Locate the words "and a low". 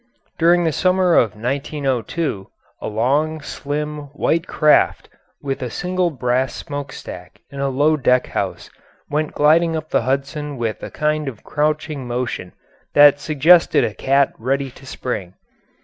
7.51-7.95